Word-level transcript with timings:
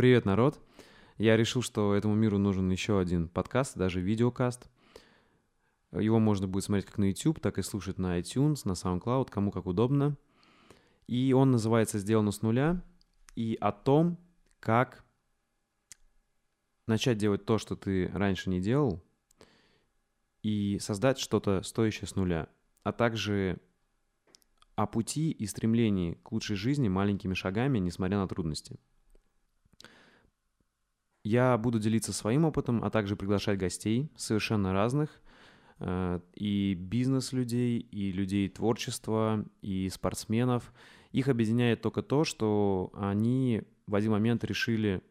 Привет, 0.00 0.24
народ! 0.24 0.58
Я 1.18 1.36
решил, 1.36 1.60
что 1.60 1.94
этому 1.94 2.14
миру 2.14 2.38
нужен 2.38 2.70
еще 2.70 2.98
один 2.98 3.28
подкаст, 3.28 3.76
даже 3.76 4.00
видеокаст. 4.00 4.70
Его 5.92 6.18
можно 6.18 6.48
будет 6.48 6.64
смотреть 6.64 6.86
как 6.86 6.96
на 6.96 7.10
YouTube, 7.10 7.38
так 7.38 7.58
и 7.58 7.62
слушать 7.62 7.98
на 7.98 8.18
iTunes, 8.18 8.62
на 8.64 8.72
SoundCloud, 8.72 9.28
кому 9.30 9.50
как 9.50 9.66
удобно. 9.66 10.16
И 11.06 11.34
он 11.34 11.50
называется 11.50 11.98
«Сделано 11.98 12.30
с 12.30 12.40
нуля» 12.40 12.82
и 13.36 13.58
о 13.60 13.72
том, 13.72 14.16
как 14.58 15.04
начать 16.86 17.18
делать 17.18 17.44
то, 17.44 17.58
что 17.58 17.76
ты 17.76 18.08
раньше 18.14 18.48
не 18.48 18.62
делал, 18.62 19.04
и 20.42 20.78
создать 20.78 21.18
что-то 21.18 21.60
стоящее 21.62 22.08
с 22.08 22.16
нуля, 22.16 22.48
а 22.84 22.92
также 22.92 23.60
о 24.76 24.86
пути 24.86 25.30
и 25.30 25.44
стремлении 25.44 26.14
к 26.14 26.32
лучшей 26.32 26.56
жизни 26.56 26.88
маленькими 26.88 27.34
шагами, 27.34 27.78
несмотря 27.78 28.16
на 28.16 28.28
трудности. 28.28 28.80
Я 31.22 31.56
буду 31.58 31.78
делиться 31.78 32.12
своим 32.12 32.44
опытом, 32.44 32.82
а 32.82 32.90
также 32.90 33.16
приглашать 33.16 33.58
гостей 33.58 34.10
совершенно 34.16 34.72
разных, 34.72 35.20
э, 35.78 36.20
и 36.34 36.74
бизнес-людей, 36.74 37.78
и 37.78 38.12
людей 38.12 38.48
творчества, 38.48 39.44
и 39.60 39.88
спортсменов. 39.88 40.72
Их 41.12 41.28
объединяет 41.28 41.82
только 41.82 42.02
то, 42.02 42.24
что 42.24 42.90
они 42.94 43.62
в 43.86 43.94
один 43.94 44.12
момент 44.12 44.44
решили 44.44 45.02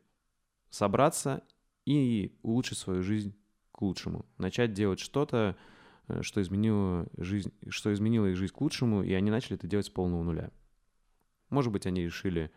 собраться 0.70 1.44
и 1.86 2.38
улучшить 2.42 2.78
свою 2.78 3.04
жизнь 3.04 3.36
к 3.72 3.82
лучшему. 3.82 4.26
Начать 4.38 4.74
делать 4.74 5.00
что-то, 5.00 5.56
Э, 6.10 6.22
что 6.24 6.42
изменило, 6.42 7.08
жизнь, 7.18 7.54
что 7.70 7.94
изменило 7.94 8.26
их 8.26 8.36
жизнь 8.36 8.54
к 8.54 8.60
лучшему, 8.60 9.04
и 9.04 9.14
они 9.14 9.32
начали 9.32 9.56
это 9.56 9.68
делать 9.68 9.86
с 9.86 9.90
полного 9.90 10.24
нуля. 10.24 10.52
Может 11.50 11.72
быть, 11.72 11.86
они 11.86 12.04
решили 12.04 12.52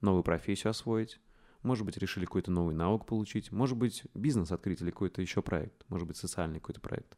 новую 0.00 0.22
профессию 0.22 0.70
освоить, 0.70 1.20
может 1.62 1.84
быть, 1.84 1.96
решили 1.96 2.24
какой-то 2.24 2.50
новый 2.50 2.74
навык 2.74 3.06
получить, 3.06 3.52
может 3.52 3.76
быть, 3.76 4.04
бизнес 4.14 4.52
открыть 4.52 4.80
или 4.80 4.90
какой-то 4.90 5.20
еще 5.20 5.42
проект, 5.42 5.84
может 5.88 6.06
быть, 6.06 6.16
социальный 6.16 6.60
какой-то 6.60 6.80
проект. 6.80 7.16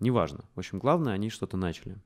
Неважно. 0.00 0.44
В 0.54 0.58
общем, 0.58 0.78
главное, 0.78 1.12
они 1.12 1.28
что-то 1.28 1.56
начали. 1.56 1.98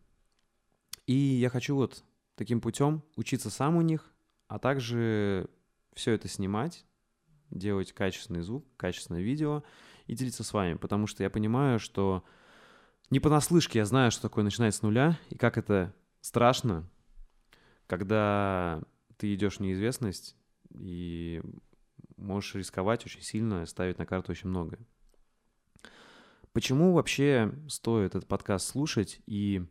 И 1.06 1.14
я 1.14 1.50
хочу 1.50 1.74
вот 1.74 2.04
таким 2.36 2.60
путем 2.60 3.02
учиться 3.16 3.50
сам 3.50 3.76
у 3.76 3.82
них, 3.82 4.10
а 4.48 4.58
также 4.58 5.48
все 5.94 6.12
это 6.12 6.28
снимать, 6.28 6.86
делать 7.50 7.92
качественный 7.92 8.40
звук, 8.40 8.66
качественное 8.76 9.20
видео 9.20 9.62
и 10.06 10.14
делиться 10.14 10.42
с 10.42 10.52
вами, 10.52 10.74
потому 10.74 11.06
что 11.06 11.22
я 11.22 11.30
понимаю, 11.30 11.78
что 11.78 12.24
не 13.10 13.20
понаслышке 13.20 13.80
я 13.80 13.84
знаю, 13.84 14.10
что 14.10 14.22
такое 14.22 14.42
начинать 14.42 14.74
с 14.74 14.82
нуля, 14.82 15.18
и 15.28 15.36
как 15.36 15.58
это 15.58 15.94
страшно, 16.22 16.88
когда 17.86 18.82
ты 19.18 19.34
идешь 19.34 19.56
в 19.56 19.60
неизвестность 19.60 20.34
и 20.74 21.40
можешь 22.16 22.54
рисковать 22.54 23.04
очень 23.06 23.22
сильно, 23.22 23.66
ставить 23.66 23.98
на 23.98 24.06
карту 24.06 24.32
очень 24.32 24.48
многое. 24.48 24.80
Почему 26.52 26.92
вообще 26.92 27.52
стоит 27.68 28.14
этот 28.14 28.28
подкаст 28.28 28.68
слушать 28.68 29.20
и 29.26 29.64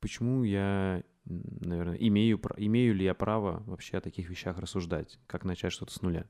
почему 0.00 0.44
я, 0.44 1.02
наверное, 1.24 1.96
имею, 1.96 2.40
имею 2.56 2.94
ли 2.94 3.04
я 3.04 3.14
право 3.14 3.62
вообще 3.66 3.98
о 3.98 4.00
таких 4.00 4.30
вещах 4.30 4.58
рассуждать, 4.58 5.18
как 5.26 5.44
начать 5.44 5.72
что-то 5.72 5.92
с 5.92 6.00
нуля? 6.00 6.26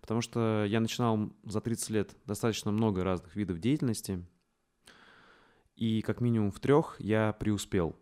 Потому 0.00 0.20
что 0.20 0.64
я 0.64 0.80
начинал 0.80 1.32
за 1.44 1.60
30 1.60 1.90
лет 1.90 2.16
достаточно 2.24 2.70
много 2.70 3.04
разных 3.04 3.36
видов 3.36 3.60
деятельности– 3.60 4.24
и 5.78 6.02
как 6.02 6.20
минимум 6.20 6.50
в 6.50 6.58
трех 6.58 6.96
я 6.98 7.32
преуспел. 7.34 7.94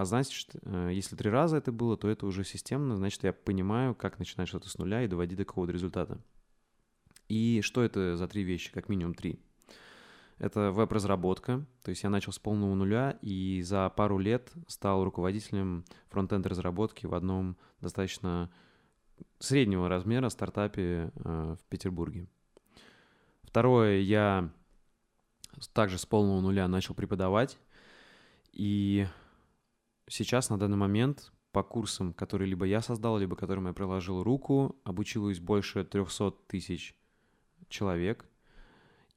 А 0.00 0.06
значит, 0.06 0.52
э, 0.62 0.92
если 0.94 1.14
три 1.14 1.28
раза 1.28 1.58
это 1.58 1.72
было, 1.72 1.94
то 1.94 2.08
это 2.08 2.24
уже 2.24 2.42
системно, 2.42 2.96
значит, 2.96 3.22
я 3.22 3.34
понимаю, 3.34 3.94
как 3.94 4.18
начинать 4.18 4.48
что-то 4.48 4.70
с 4.70 4.78
нуля 4.78 5.02
и 5.02 5.06
доводить 5.06 5.36
до 5.36 5.44
какого-то 5.44 5.74
результата. 5.74 6.18
И 7.28 7.60
что 7.62 7.82
это 7.82 8.16
за 8.16 8.26
три 8.26 8.42
вещи, 8.42 8.72
как 8.72 8.88
минимум 8.88 9.12
три? 9.12 9.38
Это 10.38 10.70
веб-разработка, 10.70 11.66
то 11.82 11.90
есть 11.90 12.02
я 12.02 12.08
начал 12.08 12.32
с 12.32 12.38
полного 12.38 12.74
нуля 12.74 13.18
и 13.20 13.60
за 13.60 13.90
пару 13.90 14.16
лет 14.16 14.50
стал 14.68 15.04
руководителем 15.04 15.84
фронтенд 16.08 16.46
разработки 16.46 17.04
в 17.04 17.12
одном 17.12 17.58
достаточно 17.82 18.50
среднего 19.38 19.86
размера 19.90 20.30
стартапе 20.30 21.12
э, 21.14 21.56
в 21.60 21.68
Петербурге. 21.68 22.26
Второе, 23.42 23.98
я 23.98 24.50
также 25.74 25.98
с 25.98 26.06
полного 26.06 26.40
нуля 26.40 26.66
начал 26.68 26.94
преподавать. 26.94 27.58
И 28.52 29.06
сейчас, 30.10 30.50
на 30.50 30.58
данный 30.58 30.76
момент, 30.76 31.32
по 31.52 31.62
курсам, 31.62 32.12
которые 32.12 32.48
либо 32.48 32.66
я 32.66 32.82
создал, 32.82 33.18
либо 33.18 33.36
которым 33.36 33.66
я 33.66 33.72
приложил 33.72 34.22
руку, 34.22 34.76
обучилось 34.84 35.40
больше 35.40 35.84
300 35.84 36.32
тысяч 36.46 36.94
человек. 37.68 38.26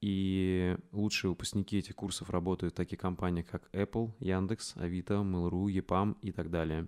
И 0.01 0.75
лучшие 0.91 1.31
выпускники 1.31 1.77
этих 1.77 1.95
курсов 1.95 2.29
работают 2.29 2.73
в 2.73 2.77
таких 2.77 2.99
компаниях, 2.99 3.47
как 3.47 3.69
Apple, 3.73 4.11
Яндекс, 4.19 4.75
Авито, 4.75 5.15
Mail.ru, 5.15 5.67
EPAM 5.67 6.17
и 6.21 6.31
так 6.31 6.49
далее. 6.49 6.87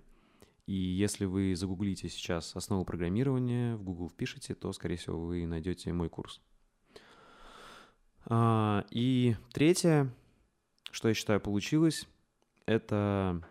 И 0.66 0.74
если 0.74 1.24
вы 1.24 1.54
загуглите 1.54 2.08
сейчас 2.08 2.54
основу 2.56 2.84
программирования, 2.84 3.76
в 3.76 3.84
Google 3.84 4.10
впишете, 4.10 4.54
то, 4.54 4.72
скорее 4.72 4.96
всего, 4.96 5.18
вы 5.18 5.46
найдете 5.46 5.92
мой 5.92 6.08
курс. 6.08 6.42
А, 8.26 8.84
и 8.90 9.36
третье, 9.52 10.12
что 10.90 11.08
я 11.08 11.14
считаю 11.14 11.40
получилось, 11.40 12.06
это 12.66 13.42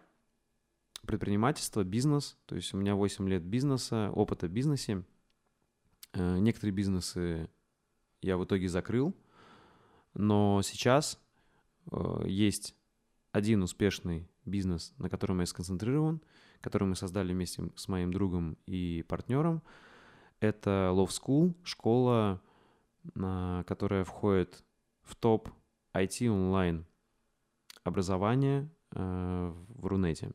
предпринимательство, 1.06 1.84
бизнес. 1.84 2.38
То 2.46 2.56
есть 2.56 2.74
у 2.74 2.78
меня 2.78 2.96
8 2.96 3.28
лет 3.30 3.44
бизнеса, 3.44 4.12
опыта 4.12 4.48
в 4.48 4.52
бизнесе. 4.52 5.04
Э, 6.14 6.38
некоторые 6.40 6.74
бизнесы 6.74 7.50
я 8.22 8.38
в 8.38 8.46
итоге 8.46 8.68
закрыл, 8.68 9.16
но 10.14 10.62
сейчас 10.64 11.20
э, 11.92 12.24
есть 12.26 12.76
один 13.32 13.64
успешный 13.64 14.30
бизнес, 14.46 14.94
на 14.98 15.10
котором 15.10 15.40
я 15.40 15.46
сконцентрирован, 15.46 16.22
который 16.62 16.88
мы 16.88 16.96
создали 16.96 17.34
вместе 17.34 17.70
с 17.76 17.88
моим 17.88 18.14
другом 18.14 18.58
и 18.66 19.04
партнером. 19.08 19.62
Это 20.40 20.92
Love 20.94 21.10
School, 21.10 21.56
школа, 21.64 22.42
которая 23.14 24.04
входит 24.04 24.64
в 25.04 25.16
топ 25.16 25.50
IT 25.94 26.28
онлайн 26.28 26.86
образования 27.84 28.70
э, 28.92 29.54
в 29.70 29.86
Рунете. 29.86 30.32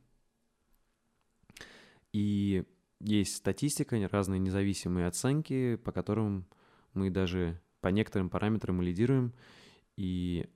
И 2.12 2.64
есть 3.00 3.36
статистика, 3.36 3.96
разные 4.10 4.38
независимые 4.38 5.06
оценки, 5.06 5.76
по 5.76 5.92
которым 5.92 6.46
мы 6.94 7.10
даже 7.10 7.60
по 7.80 7.88
некоторым 7.88 8.28
параметрам 8.28 8.76
мы 8.76 8.84
лидируем, 8.84 9.32
и 9.96 10.48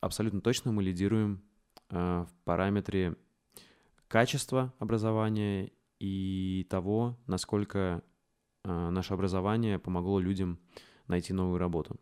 абсолютно 0.00 0.40
точно 0.40 0.72
мы 0.72 0.82
лидируем 0.82 1.42
э, 1.90 2.24
в 2.28 2.44
параметре 2.44 3.16
качества 4.08 4.72
образования 4.78 5.72
и 5.98 6.66
того, 6.70 7.18
насколько 7.26 8.02
э, 8.64 8.90
наше 8.90 9.14
образование 9.14 9.78
помогло 9.78 10.18
людям 10.18 10.58
найти 11.06 11.32
новую 11.32 11.58
работу. 11.58 12.00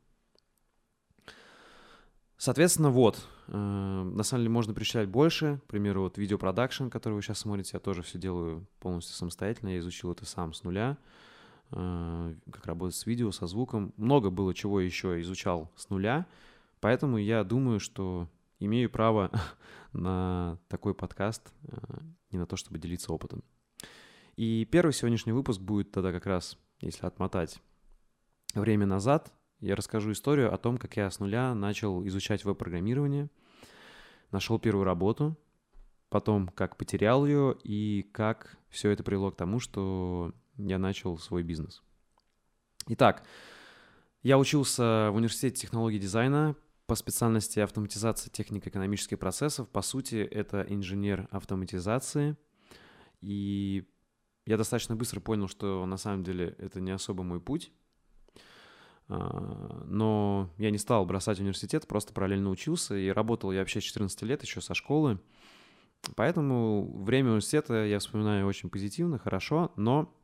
Соответственно, 2.38 2.90
вот, 2.90 3.26
э, 3.48 3.52
на 3.52 4.22
самом 4.22 4.42
деле 4.42 4.50
можно 4.50 4.72
перечислять 4.72 5.08
больше. 5.08 5.60
К 5.66 5.70
примеру, 5.70 6.02
вот 6.02 6.18
видеопродакшн, 6.18 6.88
который 6.88 7.14
вы 7.14 7.22
сейчас 7.22 7.40
смотрите, 7.40 7.72
я 7.74 7.80
тоже 7.80 8.02
все 8.02 8.16
делаю 8.16 8.64
полностью 8.78 9.16
самостоятельно. 9.16 9.70
Я 9.70 9.78
изучил 9.80 10.12
это 10.12 10.24
сам 10.24 10.54
с 10.54 10.62
нуля, 10.62 10.96
э, 11.72 12.34
как 12.52 12.64
работать 12.66 12.94
с 12.94 13.06
видео, 13.06 13.32
со 13.32 13.48
звуком. 13.48 13.92
Много 13.96 14.30
было 14.30 14.54
чего 14.54 14.80
еще 14.80 15.20
изучал 15.20 15.68
с 15.74 15.90
нуля, 15.90 16.26
поэтому 16.78 17.18
я 17.18 17.42
думаю, 17.42 17.80
что 17.80 18.28
имею 18.60 18.88
право 18.88 19.32
на 19.92 20.58
такой 20.68 20.94
подкаст 20.94 21.52
э, 21.64 21.76
и 22.30 22.38
на 22.38 22.46
то, 22.46 22.54
чтобы 22.54 22.78
делиться 22.78 23.12
опытом. 23.12 23.42
И 24.36 24.64
первый 24.70 24.92
сегодняшний 24.92 25.32
выпуск 25.32 25.60
будет 25.60 25.90
тогда 25.90 26.12
как 26.12 26.24
раз, 26.24 26.56
если 26.80 27.04
отмотать 27.04 27.60
время 28.54 28.86
назад, 28.86 29.32
я 29.60 29.76
расскажу 29.76 30.12
историю 30.12 30.52
о 30.52 30.58
том, 30.58 30.78
как 30.78 30.96
я 30.96 31.10
с 31.10 31.18
нуля 31.18 31.54
начал 31.54 32.06
изучать 32.06 32.44
веб-программирование, 32.44 33.28
нашел 34.30 34.58
первую 34.58 34.84
работу, 34.84 35.36
потом 36.08 36.48
как 36.48 36.76
потерял 36.76 37.26
ее 37.26 37.56
и 37.64 38.08
как 38.12 38.56
все 38.68 38.90
это 38.90 39.02
привело 39.02 39.30
к 39.30 39.36
тому, 39.36 39.60
что 39.60 40.32
я 40.56 40.78
начал 40.78 41.18
свой 41.18 41.42
бизнес. 41.42 41.82
Итак, 42.86 43.24
я 44.22 44.38
учился 44.38 45.10
в 45.12 45.16
университете 45.16 45.62
технологий 45.62 45.98
дизайна 45.98 46.56
по 46.86 46.94
специальности 46.94 47.60
автоматизация 47.60 48.30
технико-экономических 48.30 49.18
процессов. 49.18 49.68
По 49.68 49.82
сути, 49.82 50.16
это 50.16 50.64
инженер 50.68 51.28
автоматизации. 51.30 52.36
И 53.20 53.86
я 54.46 54.56
достаточно 54.56 54.96
быстро 54.96 55.20
понял, 55.20 55.48
что 55.48 55.84
на 55.84 55.98
самом 55.98 56.24
деле 56.24 56.56
это 56.58 56.80
не 56.80 56.90
особо 56.90 57.22
мой 57.22 57.40
путь. 57.40 57.70
А, 59.08 59.84
но 59.86 60.50
я 60.58 60.70
не 60.70 60.78
стал 60.78 61.06
бросать 61.06 61.40
университет, 61.40 61.86
просто 61.86 62.12
параллельно 62.12 62.50
учился, 62.50 62.96
и 62.96 63.08
работал 63.08 63.52
я 63.52 63.60
вообще 63.60 63.80
14 63.80 64.22
лет 64.22 64.42
еще 64.42 64.60
со 64.60 64.74
школы. 64.74 65.18
Поэтому 66.14 67.02
время 67.02 67.30
университета 67.30 67.84
я 67.84 67.98
вспоминаю 67.98 68.46
очень 68.46 68.70
позитивно, 68.70 69.18
хорошо, 69.18 69.72
но 69.76 70.14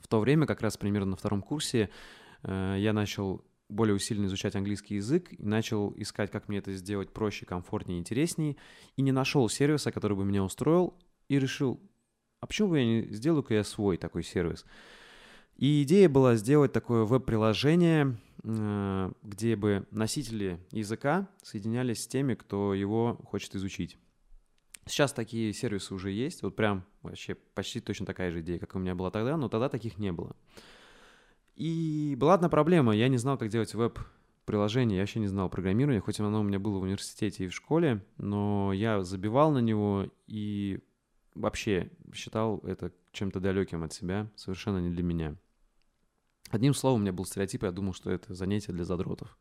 В 0.00 0.08
то 0.08 0.20
время, 0.20 0.46
как 0.46 0.60
раз 0.60 0.76
примерно 0.76 1.10
на 1.10 1.16
втором 1.16 1.42
курсе, 1.42 1.90
э, 2.44 2.76
я 2.78 2.92
начал 2.92 3.44
более 3.68 3.96
усиленно 3.96 4.26
изучать 4.26 4.54
английский 4.54 4.96
язык 4.96 5.32
и 5.32 5.42
начал 5.42 5.92
искать, 5.96 6.30
как 6.30 6.48
мне 6.48 6.58
это 6.58 6.72
сделать 6.74 7.12
проще, 7.12 7.44
комфортнее, 7.44 7.98
интереснее, 7.98 8.56
и 8.94 9.02
не 9.02 9.10
нашел 9.10 9.48
сервиса, 9.48 9.90
который 9.90 10.16
бы 10.16 10.24
меня 10.24 10.44
устроил, 10.44 10.94
и 11.28 11.40
решил, 11.40 11.80
а 12.40 12.46
почему 12.46 12.68
бы 12.68 12.78
я 12.78 12.84
не 12.84 13.12
сделаю-ка 13.12 13.54
я 13.54 13.64
свой 13.64 13.96
такой 13.96 14.22
сервис? 14.22 14.64
И 15.56 15.82
идея 15.84 16.08
была 16.10 16.36
сделать 16.36 16.72
такое 16.72 17.04
веб-приложение, 17.04 18.18
э, 18.42 19.12
где 19.22 19.56
бы 19.56 19.86
носители 19.90 20.60
языка 20.70 21.28
соединялись 21.42 22.02
с 22.02 22.06
теми, 22.06 22.34
кто 22.34 22.74
его 22.74 23.18
хочет 23.24 23.54
изучить. 23.54 23.96
Сейчас 24.84 25.12
такие 25.12 25.52
сервисы 25.52 25.94
уже 25.94 26.10
есть, 26.10 26.42
вот 26.42 26.54
прям 26.54 26.84
вообще 27.02 27.34
почти 27.54 27.80
точно 27.80 28.04
такая 28.04 28.30
же 28.30 28.40
идея, 28.40 28.58
как 28.58 28.74
у 28.74 28.78
меня 28.78 28.94
была 28.94 29.10
тогда, 29.10 29.36
но 29.36 29.48
тогда 29.48 29.68
таких 29.68 29.98
не 29.98 30.12
было. 30.12 30.36
И 31.56 32.14
была 32.18 32.34
одна 32.34 32.50
проблема, 32.50 32.94
я 32.94 33.08
не 33.08 33.16
знал, 33.16 33.38
как 33.38 33.48
делать 33.48 33.74
веб-приложение, 33.74 34.98
я 34.98 35.02
вообще 35.02 35.20
не 35.20 35.26
знал 35.26 35.48
программирования, 35.48 36.00
хоть 36.00 36.20
оно 36.20 36.38
у 36.38 36.44
меня 36.44 36.58
было 36.58 36.78
в 36.78 36.82
университете 36.82 37.46
и 37.46 37.48
в 37.48 37.54
школе, 37.54 38.04
но 38.18 38.72
я 38.74 39.02
забивал 39.02 39.50
на 39.50 39.58
него 39.58 40.08
и 40.26 40.80
вообще 41.34 41.90
считал 42.12 42.58
это 42.58 42.92
чем-то 43.12 43.40
далеким 43.40 43.82
от 43.82 43.94
себя, 43.94 44.30
совершенно 44.36 44.78
не 44.78 44.90
для 44.90 45.02
меня. 45.02 45.36
Одним 46.50 46.74
словом, 46.74 47.00
у 47.00 47.02
меня 47.02 47.12
был 47.12 47.24
стереотип, 47.24 47.64
я 47.64 47.72
думал, 47.72 47.92
что 47.92 48.10
это 48.10 48.34
занятие 48.34 48.72
для 48.72 48.84
задротов. 48.84 49.36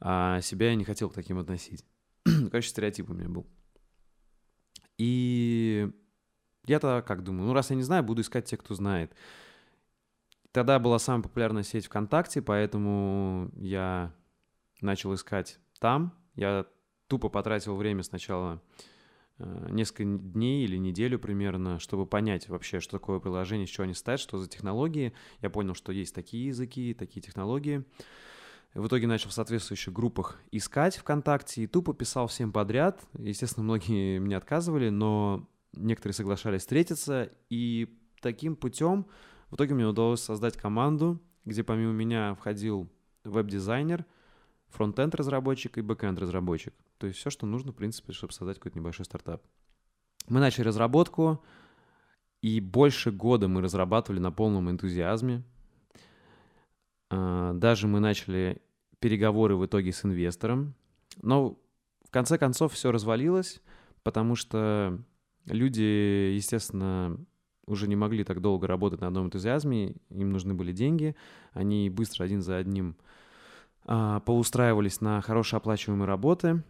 А 0.00 0.40
себя 0.40 0.70
я 0.70 0.74
не 0.74 0.84
хотел 0.84 1.10
к 1.10 1.14
таким 1.14 1.38
относить. 1.38 1.84
Короче, 2.24 2.68
стереотип 2.68 3.10
у 3.10 3.14
меня 3.14 3.28
был. 3.28 3.46
И 4.98 5.90
я-то 6.66 7.02
как 7.06 7.24
думаю, 7.24 7.46
ну 7.46 7.52
раз 7.52 7.70
я 7.70 7.76
не 7.76 7.82
знаю, 7.82 8.02
буду 8.04 8.22
искать 8.22 8.44
тех, 8.44 8.60
кто 8.60 8.74
знает. 8.74 9.14
Тогда 10.52 10.78
была 10.78 10.98
самая 10.98 11.22
популярная 11.22 11.62
сеть 11.62 11.86
ВКонтакте, 11.86 12.42
поэтому 12.42 13.50
я 13.56 14.14
начал 14.80 15.14
искать 15.14 15.58
там. 15.78 16.14
Я 16.34 16.66
тупо 17.08 17.28
потратил 17.28 17.76
время 17.76 18.02
сначала 18.02 18.62
несколько 19.38 20.04
дней 20.04 20.64
или 20.64 20.76
неделю 20.76 21.18
примерно, 21.18 21.78
чтобы 21.78 22.06
понять 22.06 22.48
вообще, 22.48 22.80
что 22.80 22.98
такое 22.98 23.18
приложение, 23.18 23.66
с 23.66 23.70
чего 23.70 23.84
они 23.84 23.94
стоят, 23.94 24.20
что 24.20 24.38
за 24.38 24.48
технологии. 24.48 25.12
Я 25.40 25.50
понял, 25.50 25.74
что 25.74 25.92
есть 25.92 26.14
такие 26.14 26.46
языки, 26.48 26.94
такие 26.94 27.20
технологии. 27.20 27.84
В 28.74 28.86
итоге 28.86 29.06
начал 29.06 29.28
в 29.28 29.34
соответствующих 29.34 29.92
группах 29.92 30.40
искать 30.50 30.96
ВКонтакте 30.96 31.62
и 31.62 31.66
тупо 31.66 31.92
писал 31.92 32.26
всем 32.26 32.52
подряд. 32.52 33.02
Естественно, 33.18 33.64
многие 33.64 34.18
мне 34.20 34.36
отказывали, 34.36 34.88
но 34.88 35.46
некоторые 35.74 36.14
соглашались 36.14 36.62
встретиться. 36.62 37.30
И 37.50 37.98
таким 38.20 38.56
путем 38.56 39.06
в 39.50 39.56
итоге 39.56 39.74
мне 39.74 39.86
удалось 39.86 40.22
создать 40.22 40.56
команду, 40.56 41.20
где 41.44 41.62
помимо 41.62 41.92
меня 41.92 42.34
входил 42.34 42.88
веб-дизайнер, 43.24 44.06
фронтенд 44.72 45.14
разработчик 45.14 45.78
и 45.78 45.82
бэкенд 45.82 46.18
разработчик. 46.18 46.74
То 46.98 47.06
есть 47.06 47.18
все, 47.18 47.30
что 47.30 47.46
нужно, 47.46 47.72
в 47.72 47.76
принципе, 47.76 48.12
чтобы 48.12 48.32
создать 48.32 48.58
какой-то 48.58 48.78
небольшой 48.78 49.04
стартап. 49.04 49.42
Мы 50.28 50.40
начали 50.40 50.64
разработку, 50.64 51.42
и 52.40 52.60
больше 52.60 53.10
года 53.10 53.48
мы 53.48 53.60
разрабатывали 53.60 54.20
на 54.20 54.32
полном 54.32 54.70
энтузиазме. 54.70 55.42
А, 57.10 57.52
даже 57.52 57.86
мы 57.86 58.00
начали 58.00 58.62
переговоры 58.98 59.56
в 59.56 59.66
итоге 59.66 59.92
с 59.92 60.04
инвестором. 60.04 60.74
Но 61.20 61.58
в 62.04 62.10
конце 62.10 62.38
концов 62.38 62.72
все 62.72 62.90
развалилось, 62.90 63.60
потому 64.02 64.34
что 64.34 64.98
люди, 65.46 66.32
естественно, 66.34 67.18
уже 67.66 67.88
не 67.88 67.96
могли 67.96 68.24
так 68.24 68.40
долго 68.40 68.66
работать 68.66 69.00
на 69.00 69.08
одном 69.08 69.26
энтузиазме, 69.26 69.96
им 70.10 70.30
нужны 70.30 70.54
были 70.54 70.72
деньги, 70.72 71.14
они 71.52 71.90
быстро 71.90 72.24
один 72.24 72.42
за 72.42 72.56
одним 72.56 72.96
поустраивались 73.84 75.00
на 75.00 75.20
хорошо 75.20 75.56
оплачиваемые 75.56 76.06
работы, 76.06 76.62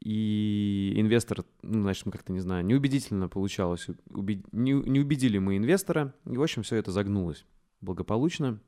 и 0.00 0.92
инвестор, 0.96 1.44
ну, 1.62 1.82
значит, 1.82 2.04
как-то, 2.04 2.32
не 2.32 2.40
знаю, 2.40 2.64
неубедительно 2.64 3.28
получалось, 3.28 3.88
уби... 4.10 4.44
не, 4.52 4.72
не 4.72 5.00
убедили 5.00 5.38
мы 5.38 5.56
инвестора, 5.56 6.14
и, 6.24 6.36
в 6.36 6.42
общем, 6.42 6.62
все 6.62 6.76
это 6.76 6.92
загнулось 6.92 7.44
благополучно, 7.80 8.60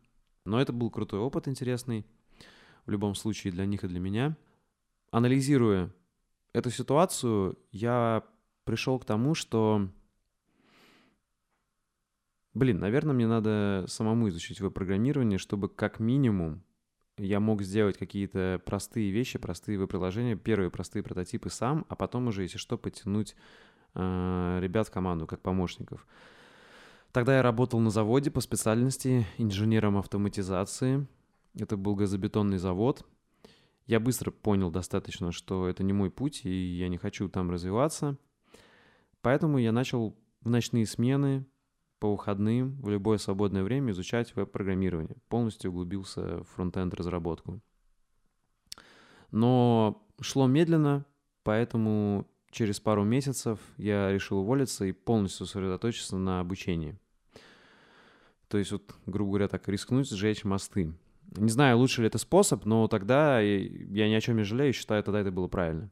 но 0.45 0.61
это 0.61 0.73
был 0.73 0.91
крутой 0.91 1.21
опыт 1.21 1.49
интересный, 1.49 2.05
в 2.87 2.91
любом 2.91 3.15
случае 3.15 3.53
для 3.53 3.67
них 3.67 3.85
и 3.85 3.89
для 3.89 4.01
меня. 4.01 4.37
Анализируя 5.11 5.91
эту 6.53 6.71
ситуацию, 6.71 7.59
я 7.71 8.25
пришел 8.65 8.99
к 8.99 9.05
тому, 9.05 9.35
что 9.35 9.89
Блин, 12.53 12.81
наверное, 12.81 13.15
мне 13.15 13.29
надо 13.29 13.85
самому 13.87 14.29
изучить 14.29 14.61
веб-программирование, 14.61 15.39
чтобы 15.39 15.69
как 15.69 16.01
минимум 16.01 16.65
я 17.21 17.41
мог 17.41 17.63
сделать 17.63 17.99
какие-то 17.99 18.61
простые 18.65 19.11
вещи, 19.11 19.39
простые 19.39 19.79
веб-приложения, 19.79 20.37
первые 20.37 20.71
простые 20.71 21.03
прототипы 21.03 21.51
сам, 21.51 21.85
а 21.89 21.97
потом 21.97 22.29
уже, 22.29 22.43
если 22.43 22.59
что, 22.59 22.79
подтянуть 22.79 23.37
э, 23.95 24.59
ребят 24.61 24.89
в 24.89 24.91
команду 24.91 25.27
как 25.27 25.41
помощников. 25.41 26.07
Тогда 27.13 27.37
я 27.37 27.43
работал 27.43 27.81
на 27.81 27.91
заводе 27.91 28.31
по 28.31 28.41
специальности 28.41 29.27
инженером 29.37 29.97
автоматизации. 29.97 31.07
Это 31.59 31.77
был 31.77 31.97
газобетонный 31.97 32.59
завод. 32.59 33.05
Я 33.87 33.99
быстро 33.99 34.31
понял 34.31 34.71
достаточно, 34.71 35.33
что 35.33 35.67
это 35.67 35.83
не 35.83 35.93
мой 35.93 36.11
путь, 36.11 36.43
и 36.45 36.51
я 36.51 36.89
не 36.89 36.97
хочу 36.97 37.29
там 37.29 37.51
развиваться. 37.51 38.17
Поэтому 39.21 39.59
я 39.59 39.73
начал 39.73 40.17
в 40.41 40.49
ночные 40.49 40.87
смены 40.87 41.45
по 42.01 42.11
выходным 42.11 42.81
в 42.81 42.89
любое 42.89 43.19
свободное 43.19 43.63
время 43.63 43.93
изучать 43.93 44.35
веб-программирование. 44.35 45.17
Полностью 45.29 45.71
углубился 45.71 46.43
в 46.43 46.45
фронтенд 46.55 46.95
разработку. 46.95 47.61
Но 49.31 50.03
шло 50.21 50.47
медленно, 50.49 51.05
поэтому 51.45 52.27
через 52.51 52.81
пару 52.81 53.05
месяцев 53.05 53.61
я 53.77 54.11
решил 54.11 54.39
уволиться 54.39 54.87
и 54.87 54.93
полностью 54.93 55.47
сосредоточиться 55.47 56.17
на 56.17 56.41
обучении. 56.41 56.99
То 58.49 58.59
есть, 58.59 58.73
вот, 58.73 58.93
грубо 59.07 59.33
говоря, 59.33 59.49
так 59.49 59.69
рискнуть 59.69 60.11
сжечь 60.11 60.43
мосты. 60.43 60.93
Не 61.37 61.51
знаю, 61.51 61.79
лучше 61.79 62.01
ли 62.01 62.09
это 62.09 62.19
способ, 62.19 62.65
но 62.65 62.89
тогда 62.89 63.41
я 63.41 64.09
ни 64.09 64.15
о 64.15 64.21
чем 64.21 64.39
не 64.39 64.43
жалею, 64.43 64.73
считаю, 64.73 65.05
тогда 65.05 65.21
это 65.21 65.31
было 65.31 65.47
правильно. 65.47 65.91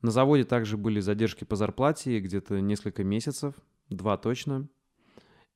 На 0.00 0.10
заводе 0.10 0.44
также 0.44 0.76
были 0.76 1.00
задержки 1.00 1.44
по 1.44 1.56
зарплате, 1.56 2.20
где-то 2.20 2.60
несколько 2.60 3.02
месяцев, 3.02 3.54
два 3.88 4.16
точно. 4.16 4.68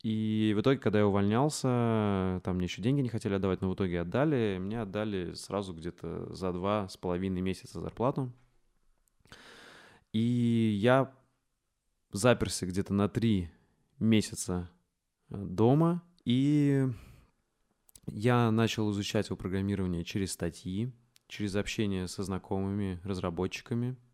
И 0.03 0.53
в 0.57 0.61
итоге, 0.61 0.79
когда 0.79 1.01
я 1.01 1.07
увольнялся, 1.07 2.41
там 2.45 2.57
мне 2.57 2.67
еще 2.67 2.81
деньги 2.81 3.01
не 3.01 3.09
хотели 3.09 3.35
отдавать, 3.35 3.61
но 3.61 3.71
в 3.71 3.75
итоге 3.75 4.01
отдали. 4.01 4.59
Мне 4.61 4.81
отдали 4.81 5.35
сразу 5.35 5.75
где-то 5.75 6.33
за 6.33 6.53
два 6.53 6.89
с 6.89 6.97
половиной 6.97 7.41
месяца 7.41 7.81
зарплату. 7.81 8.33
И 10.13 10.79
я 10.81 11.13
заперся 12.13 12.67
где-то 12.67 12.95
на 12.95 13.09
три 13.09 13.51
месяца 13.99 14.71
э, 15.31 15.37
дома. 15.37 16.03
И 16.25 16.87
я 18.07 18.51
начал 18.53 18.91
изучать 18.93 19.27
его 19.27 19.37
программирование 19.37 20.05
через 20.05 20.33
статьи, 20.33 20.93
через 21.27 21.57
общение 21.57 22.07
со 22.07 22.23
знакомыми 22.23 23.01
разработчиками– 23.03 23.97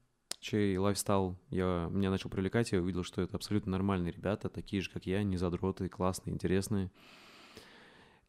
чей 0.44 0.76
лайфстайл 0.76 1.38
я, 1.48 1.88
меня 1.90 2.10
начал 2.10 2.28
привлекать, 2.28 2.72
я 2.72 2.80
увидел, 2.82 3.02
что 3.02 3.22
это 3.22 3.34
абсолютно 3.36 3.72
нормальные 3.72 4.12
ребята, 4.12 4.50
такие 4.50 4.82
же, 4.82 4.90
как 4.90 5.06
я, 5.06 5.22
не 5.22 5.38
задроты, 5.38 5.88
классные, 5.88 6.34
интересные. 6.34 6.90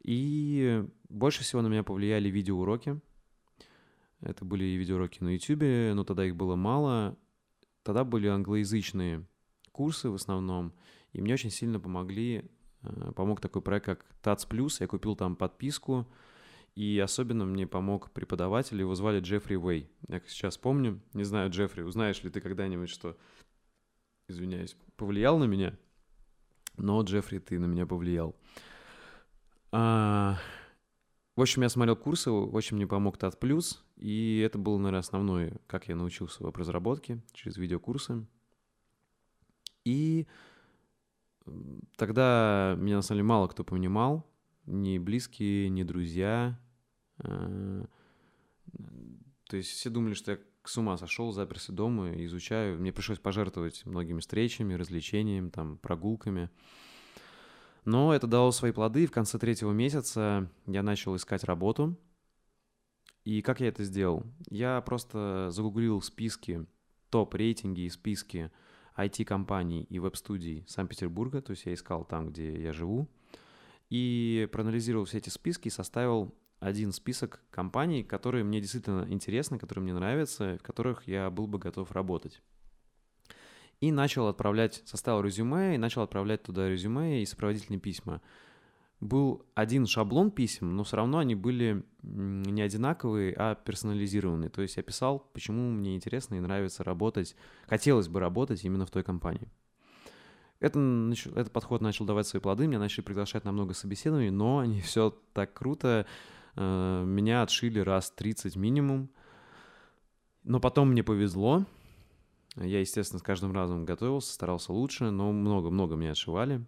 И 0.02 0.82
больше 1.10 1.42
всего 1.42 1.60
на 1.60 1.66
меня 1.66 1.82
повлияли 1.82 2.30
видеоуроки. 2.30 2.98
Это 4.20 4.46
были 4.46 4.64
видеоуроки 4.64 5.22
на 5.22 5.34
YouTube, 5.34 5.94
но 5.94 6.04
тогда 6.04 6.24
их 6.24 6.36
было 6.36 6.56
мало. 6.56 7.18
Тогда 7.82 8.02
были 8.02 8.28
англоязычные 8.28 9.26
курсы 9.70 10.08
в 10.08 10.14
основном, 10.14 10.72
и 11.12 11.20
мне 11.20 11.34
очень 11.34 11.50
сильно 11.50 11.78
помогли, 11.78 12.50
э, 12.82 13.12
помог 13.14 13.42
такой 13.42 13.60
проект, 13.60 13.84
как 13.84 14.06
ТАЦ 14.22 14.46
Плюс. 14.46 14.80
Я 14.80 14.86
купил 14.86 15.16
там 15.16 15.36
подписку, 15.36 16.06
и 16.76 16.98
особенно 16.98 17.46
мне 17.46 17.66
помог 17.66 18.10
преподаватель, 18.12 18.78
его 18.78 18.94
звали 18.94 19.20
Джеффри 19.20 19.56
Уэй. 19.56 19.90
Я 20.08 20.20
сейчас 20.28 20.58
помню, 20.58 21.00
не 21.14 21.24
знаю, 21.24 21.50
Джеффри, 21.50 21.82
узнаешь 21.82 22.22
ли 22.22 22.30
ты 22.30 22.40
когда-нибудь, 22.40 22.90
что, 22.90 23.16
извиняюсь, 24.28 24.76
повлиял 24.96 25.38
на 25.38 25.44
меня? 25.44 25.76
Но, 26.76 27.02
Джеффри, 27.02 27.38
ты 27.38 27.58
на 27.58 27.64
меня 27.64 27.86
повлиял. 27.86 28.36
А... 29.72 30.38
В 31.34 31.42
общем, 31.42 31.60
я 31.60 31.68
смотрел 31.68 31.96
курсы, 31.96 32.30
очень 32.30 32.76
мне 32.76 32.86
помог 32.86 33.18
Тат 33.18 33.38
Плюс, 33.38 33.84
и 33.96 34.38
это 34.38 34.56
было, 34.56 34.78
наверное, 34.78 35.00
основное, 35.00 35.60
как 35.66 35.86
я 35.86 35.94
научился 35.94 36.42
веб-разработке, 36.42 37.22
через 37.34 37.58
видеокурсы. 37.58 38.26
И 39.84 40.26
тогда 41.96 42.74
меня, 42.78 42.96
на 42.96 43.02
самом 43.02 43.18
деле, 43.18 43.28
мало 43.28 43.48
кто 43.48 43.64
понимал, 43.64 44.26
ни 44.64 44.96
близкие, 44.96 45.68
ни 45.68 45.82
друзья, 45.82 46.58
то 47.18 47.86
есть 49.56 49.70
все 49.70 49.90
думали, 49.90 50.14
что 50.14 50.32
я 50.32 50.38
с 50.64 50.76
ума 50.76 50.96
сошел, 50.96 51.32
заперся 51.32 51.72
дома, 51.72 52.12
изучаю. 52.24 52.78
Мне 52.78 52.92
пришлось 52.92 53.18
пожертвовать 53.18 53.86
многими 53.86 54.20
встречами, 54.20 54.74
развлечениями, 54.74 55.50
там, 55.50 55.78
прогулками. 55.78 56.50
Но 57.84 58.12
это 58.12 58.26
дало 58.26 58.50
свои 58.50 58.72
плоды, 58.72 59.04
и 59.04 59.06
в 59.06 59.12
конце 59.12 59.38
третьего 59.38 59.70
месяца 59.70 60.50
я 60.66 60.82
начал 60.82 61.14
искать 61.14 61.44
работу. 61.44 61.96
И 63.24 63.42
как 63.42 63.60
я 63.60 63.68
это 63.68 63.84
сделал? 63.84 64.24
Я 64.48 64.80
просто 64.80 65.50
загуглил 65.50 66.02
списки, 66.02 66.66
топ-рейтинги 67.10 67.82
и 67.82 67.90
списки 67.90 68.50
IT-компаний 68.96 69.82
и 69.84 69.98
веб-студий 69.98 70.64
Санкт-Петербурга, 70.66 71.42
то 71.42 71.50
есть 71.52 71.66
я 71.66 71.74
искал 71.74 72.04
там, 72.04 72.30
где 72.30 72.60
я 72.60 72.72
живу, 72.72 73.08
и 73.90 74.48
проанализировал 74.50 75.04
все 75.04 75.18
эти 75.18 75.28
списки 75.28 75.68
и 75.68 75.70
составил 75.70 76.34
один 76.60 76.92
список 76.92 77.42
компаний, 77.50 78.02
которые 78.02 78.44
мне 78.44 78.60
действительно 78.60 79.06
интересны, 79.08 79.58
которые 79.58 79.82
мне 79.82 79.94
нравятся, 79.94 80.58
в 80.58 80.62
которых 80.62 81.06
я 81.06 81.30
был 81.30 81.46
бы 81.46 81.58
готов 81.58 81.92
работать. 81.92 82.42
И 83.80 83.92
начал 83.92 84.26
отправлять, 84.28 84.82
составил 84.86 85.20
резюме 85.20 85.74
и 85.74 85.78
начал 85.78 86.02
отправлять 86.02 86.42
туда 86.42 86.68
резюме 86.68 87.22
и 87.22 87.26
сопроводительные 87.26 87.78
письма. 87.78 88.22
Был 89.00 89.44
один 89.54 89.86
шаблон 89.86 90.30
писем, 90.30 90.74
но 90.74 90.82
все 90.84 90.96
равно 90.96 91.18
они 91.18 91.34
были 91.34 91.84
не 92.02 92.62
одинаковые, 92.62 93.34
а 93.36 93.54
персонализированные. 93.54 94.48
То 94.48 94.62
есть 94.62 94.78
я 94.78 94.82
писал, 94.82 95.28
почему 95.34 95.70
мне 95.70 95.94
интересно 95.94 96.36
и 96.36 96.40
нравится 96.40 96.82
работать, 96.82 97.36
хотелось 97.66 98.08
бы 98.08 98.20
работать 98.20 98.64
именно 98.64 98.86
в 98.86 98.90
той 98.90 99.02
компании. 99.02 99.50
Это, 100.60 100.80
этот 101.34 101.52
подход 101.52 101.82
начал 101.82 102.06
давать 102.06 102.26
свои 102.26 102.40
плоды, 102.40 102.66
меня 102.66 102.78
начали 102.78 103.04
приглашать 103.04 103.44
на 103.44 103.52
много 103.52 103.74
собеседований, 103.74 104.30
но 104.30 104.60
они 104.60 104.80
все 104.80 105.14
так 105.34 105.52
круто 105.52 106.06
меня 106.56 107.42
отшили 107.42 107.80
раз 107.80 108.10
30 108.10 108.56
минимум. 108.56 109.10
Но 110.44 110.60
потом 110.60 110.90
мне 110.90 111.02
повезло. 111.02 111.64
Я, 112.56 112.80
естественно, 112.80 113.18
с 113.18 113.22
каждым 113.22 113.52
разом 113.52 113.84
готовился, 113.84 114.32
старался 114.32 114.72
лучше, 114.72 115.10
но 115.10 115.32
много-много 115.32 115.96
меня 115.96 116.12
отшивали. 116.12 116.64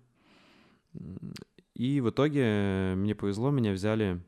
И 1.74 2.00
в 2.00 2.10
итоге 2.10 2.94
мне 2.96 3.14
повезло, 3.14 3.50
меня 3.50 3.72
взяли 3.72 4.20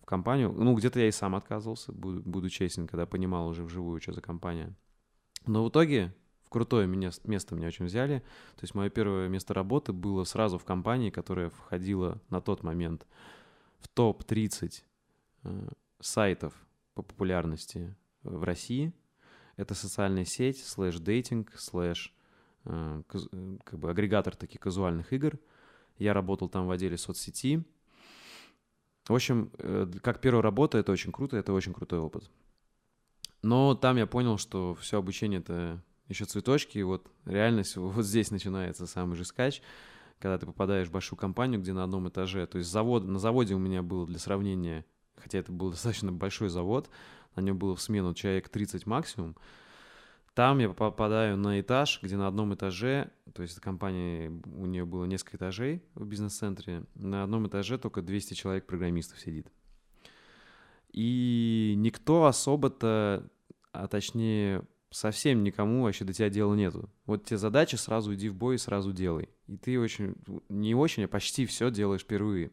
в 0.00 0.06
компанию. 0.06 0.52
Ну, 0.52 0.74
где-то 0.74 1.00
я 1.00 1.08
и 1.08 1.10
сам 1.10 1.34
отказывался, 1.34 1.92
буду, 1.92 2.22
буду 2.22 2.48
честен, 2.48 2.86
когда 2.86 3.04
понимал 3.04 3.48
уже 3.48 3.64
вживую, 3.64 4.00
что 4.00 4.12
за 4.12 4.20
компания. 4.22 4.74
Но 5.46 5.64
в 5.64 5.68
итоге 5.68 6.14
в 6.42 6.48
крутое 6.48 6.86
меня, 6.86 7.10
место 7.24 7.54
меня 7.56 7.66
очень 7.66 7.86
взяли. 7.86 8.20
То 8.54 8.62
есть 8.62 8.74
мое 8.74 8.88
первое 8.88 9.28
место 9.28 9.52
работы 9.52 9.92
было 9.92 10.24
сразу 10.24 10.58
в 10.58 10.64
компании, 10.64 11.10
которая 11.10 11.50
входила 11.50 12.22
на 12.30 12.40
тот 12.40 12.62
момент 12.62 13.06
в 13.80 13.88
топ-30 13.88 14.84
Э, 14.91 14.91
сайтов 16.00 16.54
по 16.94 17.02
популярности 17.02 17.94
в 18.22 18.44
России. 18.44 18.92
Это 19.56 19.74
социальная 19.74 20.24
сеть, 20.24 20.64
слэш 20.64 20.98
dating, 20.98 21.52
слэш 21.58 22.14
э, 22.64 23.02
как 23.64 23.78
бы 23.78 23.90
агрегатор 23.90 24.34
таких 24.34 24.60
казуальных 24.60 25.12
игр. 25.12 25.38
Я 25.98 26.14
работал 26.14 26.48
там 26.48 26.66
в 26.66 26.70
отделе 26.70 26.96
соцсети. 26.96 27.64
В 29.06 29.14
общем, 29.14 29.50
э, 29.58 29.90
как 30.02 30.20
первая 30.20 30.42
работа, 30.42 30.78
это 30.78 30.92
очень 30.92 31.12
круто, 31.12 31.36
это 31.36 31.52
очень 31.52 31.74
крутой 31.74 31.98
опыт. 31.98 32.30
Но 33.42 33.74
там 33.74 33.96
я 33.96 34.06
понял, 34.06 34.38
что 34.38 34.74
все 34.76 34.98
обучение 34.98 35.40
это 35.40 35.82
еще 36.08 36.24
цветочки, 36.24 36.78
и 36.78 36.82
вот 36.82 37.10
реальность 37.24 37.76
вот 37.76 38.04
здесь 38.04 38.30
начинается 38.30 38.86
самый 38.86 39.16
же 39.16 39.24
скач, 39.24 39.60
когда 40.18 40.38
ты 40.38 40.46
попадаешь 40.46 40.88
в 40.88 40.92
большую 40.92 41.18
компанию, 41.18 41.60
где 41.60 41.72
на 41.72 41.84
одном 41.84 42.08
этаже, 42.08 42.46
то 42.46 42.58
есть 42.58 42.70
завод, 42.70 43.04
на 43.04 43.18
заводе 43.18 43.54
у 43.54 43.58
меня 43.58 43.82
было 43.82 44.06
для 44.06 44.18
сравнения 44.18 44.84
хотя 45.16 45.38
это 45.38 45.52
был 45.52 45.70
достаточно 45.72 46.12
большой 46.12 46.48
завод, 46.48 46.90
на 47.36 47.40
нем 47.40 47.58
было 47.58 47.74
в 47.74 47.82
смену 47.82 48.14
человек 48.14 48.48
30 48.48 48.86
максимум. 48.86 49.36
Там 50.34 50.60
я 50.60 50.70
попадаю 50.70 51.36
на 51.36 51.60
этаж, 51.60 52.00
где 52.02 52.16
на 52.16 52.26
одном 52.26 52.54
этаже, 52.54 53.10
то 53.34 53.42
есть 53.42 53.60
компания, 53.60 54.30
у 54.56 54.64
нее 54.64 54.86
было 54.86 55.04
несколько 55.04 55.36
этажей 55.36 55.82
в 55.94 56.06
бизнес-центре, 56.06 56.84
на 56.94 57.22
одном 57.22 57.48
этаже 57.48 57.76
только 57.76 58.00
200 58.00 58.32
человек 58.32 58.66
программистов 58.66 59.20
сидит. 59.20 59.48
И 60.90 61.74
никто 61.76 62.24
особо-то, 62.24 63.28
а 63.72 63.88
точнее 63.88 64.62
совсем 64.90 65.42
никому 65.42 65.82
вообще 65.82 66.04
до 66.04 66.12
тебя 66.12 66.30
дела 66.30 66.54
нету. 66.54 66.88
Вот 67.06 67.24
те 67.24 67.36
задачи, 67.36 67.76
сразу 67.76 68.14
иди 68.14 68.28
в 68.28 68.34
бой 68.34 68.56
и 68.56 68.58
сразу 68.58 68.92
делай. 68.92 69.28
И 69.46 69.56
ты 69.56 69.78
очень, 69.78 70.14
не 70.48 70.74
очень, 70.74 71.04
а 71.04 71.08
почти 71.08 71.46
все 71.46 71.70
делаешь 71.70 72.02
впервые. 72.02 72.50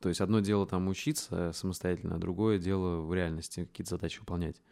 То 0.00 0.08
есть 0.08 0.20
одно 0.20 0.40
дело 0.40 0.66
там 0.66 0.88
учиться 0.88 1.52
самостоятельно, 1.52 2.16
а 2.16 2.18
другое 2.18 2.58
дело 2.58 3.00
в 3.00 3.12
реальности 3.12 3.64
какие-то 3.64 3.90
задачи 3.90 4.20
выполнять. 4.20 4.62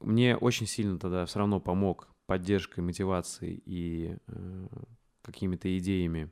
Мне 0.00 0.36
очень 0.36 0.66
сильно 0.66 0.98
тогда 0.98 1.26
все 1.26 1.38
равно 1.38 1.60
помог 1.60 2.08
поддержкой, 2.26 2.80
мотивацией 2.80 3.62
и 3.64 4.16
э, 4.26 4.66
какими-то 5.22 5.76
идеями 5.78 6.30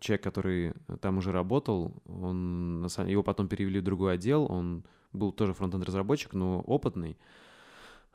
человек, 0.00 0.22
который 0.22 0.74
там 1.00 1.18
уже 1.18 1.32
работал, 1.32 1.94
он, 2.06 2.86
его 3.06 3.22
потом 3.22 3.48
перевели 3.48 3.80
в 3.80 3.84
другой 3.84 4.14
отдел, 4.14 4.46
он 4.50 4.84
был 5.12 5.32
тоже 5.32 5.54
фронтенд-разработчик, 5.54 6.34
но 6.34 6.60
опытный. 6.60 7.16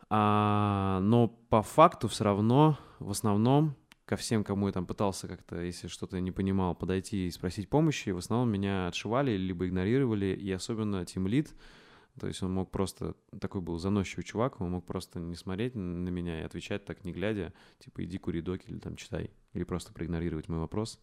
А, 0.09 0.99
но 1.01 1.27
по 1.27 1.61
факту 1.61 2.07
все 2.07 2.23
равно, 2.23 2.77
в 2.99 3.11
основном, 3.11 3.75
ко 4.11 4.17
всем, 4.17 4.43
кому 4.43 4.67
я 4.67 4.73
там 4.73 4.85
пытался 4.85 5.29
как-то, 5.29 5.61
если 5.61 5.87
что-то 5.87 6.19
не 6.19 6.33
понимал, 6.33 6.75
подойти 6.75 7.27
и 7.27 7.31
спросить 7.31 7.69
помощи, 7.69 8.09
в 8.09 8.17
основном 8.17 8.51
меня 8.51 8.87
отшивали, 8.87 9.37
либо 9.37 9.65
игнорировали, 9.65 10.35
и 10.35 10.51
особенно 10.51 11.05
Тим 11.05 11.27
Лид, 11.27 11.55
то 12.19 12.27
есть 12.27 12.43
он 12.43 12.53
мог 12.53 12.71
просто, 12.71 13.15
такой 13.39 13.61
был 13.61 13.77
заносчивый 13.77 14.25
чувак, 14.25 14.59
он 14.59 14.71
мог 14.71 14.85
просто 14.85 15.21
не 15.21 15.37
смотреть 15.37 15.75
на 15.75 16.09
меня 16.09 16.41
и 16.41 16.43
отвечать 16.43 16.83
так 16.83 17.05
не 17.05 17.13
глядя, 17.13 17.53
типа 17.79 18.03
иди 18.03 18.17
кури 18.17 18.41
доки 18.41 18.67
или 18.67 18.79
там 18.79 18.97
читай, 18.97 19.31
или 19.53 19.63
просто 19.63 19.93
проигнорировать 19.93 20.49
мой 20.49 20.59
вопрос. 20.59 20.99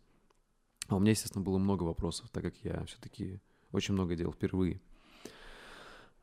А 0.89 0.97
у 0.97 0.99
меня, 0.99 1.13
естественно, 1.13 1.43
было 1.43 1.57
много 1.57 1.85
вопросов, 1.85 2.29
так 2.29 2.43
как 2.43 2.57
я 2.59 2.85
все-таки 2.85 3.41
очень 3.73 3.95
много 3.95 4.17
делал 4.17 4.35
впервые. 4.35 4.83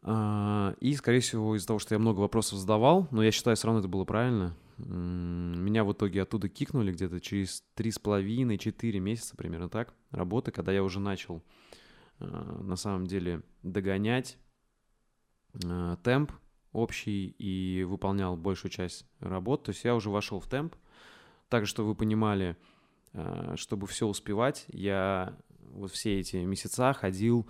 А, 0.07 0.75
и, 0.81 0.93
скорее 0.93 1.19
всего, 1.19 1.55
из-за 1.55 1.65
того, 1.65 1.79
что 1.79 1.95
я 1.95 1.99
много 1.99 2.19
вопросов 2.19 2.59
задавал, 2.59 3.07
но 3.09 3.23
я 3.23 3.31
считаю, 3.31 3.57
все 3.57 3.65
равно 3.65 3.79
это 3.79 3.89
было 3.89 4.05
правильно, 4.05 4.55
меня 4.77 5.83
в 5.83 5.93
итоге 5.93 6.21
оттуда 6.21 6.47
кикнули 6.47 6.91
где-то 6.91 7.19
через 7.19 7.63
три 7.73 7.89
с 7.89 7.97
половиной, 7.97 8.59
четыре 8.59 8.99
месяца 8.99 9.35
примерно 9.35 9.67
так 9.67 9.95
работы, 10.11 10.51
когда 10.51 10.71
я 10.71 10.83
уже 10.83 10.99
начал 10.99 11.41
а, 12.19 12.61
на 12.61 12.75
самом 12.75 13.07
деле 13.07 13.41
догонять 13.63 14.37
а, 15.65 15.95
темп 15.97 16.33
общий 16.71 17.29
и 17.39 17.83
выполнял 17.83 18.37
большую 18.37 18.69
часть 18.69 19.07
работ. 19.21 19.63
То 19.63 19.71
есть 19.71 19.83
я 19.85 19.95
уже 19.95 20.11
вошел 20.11 20.39
в 20.39 20.47
темп. 20.47 20.75
Так, 21.49 21.65
что 21.65 21.83
вы 21.83 21.95
понимали, 21.95 22.57
чтобы 23.55 23.87
все 23.87 24.07
успевать, 24.07 24.65
я 24.67 25.37
вот 25.71 25.91
все 25.91 26.19
эти 26.19 26.37
месяца 26.37 26.91
ходил, 26.91 27.47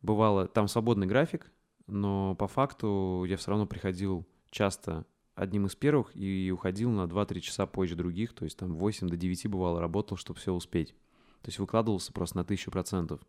бывало, 0.00 0.48
там 0.48 0.68
свободный 0.68 1.06
график, 1.06 1.52
но 1.86 2.34
по 2.34 2.48
факту 2.48 3.24
я 3.28 3.36
все 3.36 3.50
равно 3.50 3.66
приходил 3.66 4.26
часто 4.50 5.06
одним 5.34 5.66
из 5.66 5.76
первых 5.76 6.16
и 6.16 6.50
уходил 6.50 6.90
на 6.90 7.04
2-3 7.04 7.40
часа 7.40 7.66
позже 7.66 7.94
других, 7.94 8.32
то 8.32 8.44
есть 8.44 8.58
там 8.58 8.74
8 8.74 9.08
до 9.08 9.16
9 9.16 9.46
бывало 9.48 9.80
работал, 9.80 10.16
чтобы 10.16 10.40
все 10.40 10.52
успеть. 10.52 10.94
То 11.42 11.48
есть 11.48 11.58
выкладывался 11.58 12.12
просто 12.12 12.38
на 12.38 12.44
тысячу 12.44 12.70
процентов. 12.70 13.20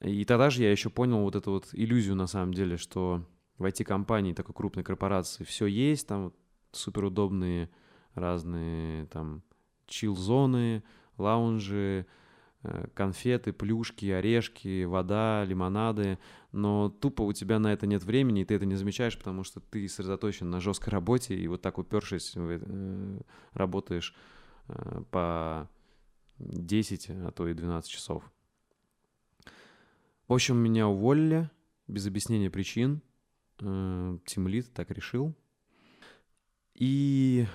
И 0.00 0.24
тогда 0.24 0.48
же 0.48 0.62
я 0.62 0.70
еще 0.70 0.88
понял 0.88 1.20
вот 1.20 1.36
эту 1.36 1.52
вот 1.52 1.68
иллюзию 1.72 2.16
на 2.16 2.26
самом 2.26 2.54
деле, 2.54 2.78
что 2.78 3.22
в 3.58 3.64
IT-компании, 3.66 4.32
такой 4.32 4.54
крупной 4.54 4.82
корпорации, 4.82 5.44
все 5.44 5.66
есть, 5.66 6.06
там 6.06 6.32
суперудобные 6.72 7.70
разные 8.14 9.06
там 9.06 9.42
чил-зоны, 9.86 10.82
лаунжи, 11.18 12.06
конфеты, 12.94 13.52
плюшки, 13.52 14.06
орешки, 14.06 14.84
вода, 14.84 15.44
лимонады, 15.44 16.18
но 16.52 16.90
тупо 16.90 17.22
у 17.22 17.32
тебя 17.32 17.58
на 17.58 17.72
это 17.72 17.86
нет 17.86 18.04
времени, 18.04 18.42
и 18.42 18.44
ты 18.44 18.54
это 18.54 18.66
не 18.66 18.74
замечаешь, 18.74 19.16
потому 19.16 19.44
что 19.44 19.60
ты 19.60 19.88
сосредоточен 19.88 20.50
на 20.50 20.60
жесткой 20.60 20.90
работе, 20.90 21.34
и 21.34 21.46
вот 21.48 21.62
так 21.62 21.78
упершись, 21.78 22.34
э, 22.36 23.20
работаешь 23.54 24.14
э, 24.68 25.02
по 25.10 25.70
10, 26.38 27.10
а 27.10 27.30
то 27.30 27.48
и 27.48 27.54
12 27.54 27.90
часов. 27.90 28.30
В 30.28 30.32
общем, 30.32 30.56
меня 30.58 30.86
уволили 30.86 31.50
без 31.88 32.06
объяснения 32.06 32.50
причин. 32.50 33.02
Тимлит 33.58 34.72
так 34.72 34.90
решил. 34.90 35.34
И 36.74 37.46